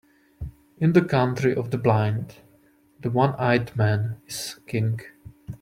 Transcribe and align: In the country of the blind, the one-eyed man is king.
In 0.79 0.93
the 0.93 1.03
country 1.03 1.53
of 1.53 1.69
the 1.69 1.77
blind, 1.77 2.37
the 3.01 3.11
one-eyed 3.11 3.75
man 3.77 4.19
is 4.25 4.59
king. 4.65 4.99